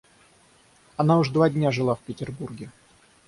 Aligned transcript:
Она 0.97 1.19
уж 1.19 1.29
два 1.29 1.47
дня 1.51 1.69
жила 1.69 1.93
в 1.93 1.99
Петербурге. 1.99 2.71